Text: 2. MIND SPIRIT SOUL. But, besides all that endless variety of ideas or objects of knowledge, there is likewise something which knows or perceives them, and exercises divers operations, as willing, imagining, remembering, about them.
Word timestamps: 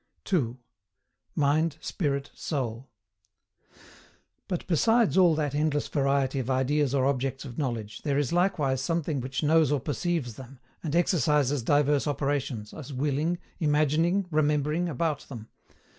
2. 0.23 0.57
MIND 1.35 1.77
SPIRIT 1.79 2.31
SOUL. 2.33 2.89
But, 4.47 4.65
besides 4.65 5.15
all 5.15 5.35
that 5.35 5.53
endless 5.53 5.87
variety 5.87 6.39
of 6.39 6.49
ideas 6.49 6.95
or 6.95 7.05
objects 7.05 7.45
of 7.45 7.59
knowledge, 7.59 8.01
there 8.01 8.17
is 8.17 8.33
likewise 8.33 8.81
something 8.81 9.21
which 9.21 9.43
knows 9.43 9.71
or 9.71 9.79
perceives 9.79 10.37
them, 10.37 10.57
and 10.81 10.95
exercises 10.95 11.61
divers 11.61 12.07
operations, 12.07 12.73
as 12.73 12.91
willing, 12.91 13.37
imagining, 13.59 14.25
remembering, 14.31 14.89
about 14.89 15.27
them. 15.29 15.49